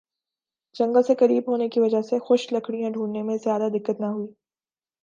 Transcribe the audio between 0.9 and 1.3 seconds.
سے